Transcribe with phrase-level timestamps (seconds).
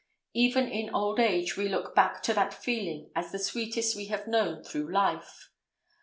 [0.33, 4.25] Even in old age we look back to that feeling as the sweetest we have
[4.25, 5.51] known through life.